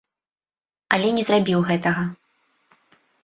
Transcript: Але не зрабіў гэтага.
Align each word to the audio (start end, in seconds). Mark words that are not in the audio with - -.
Але 0.95 1.09
не 1.17 1.23
зрабіў 1.27 1.59
гэтага. 1.69 2.03